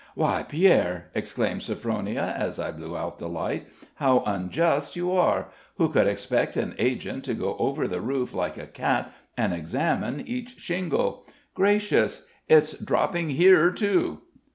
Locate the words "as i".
2.35-2.71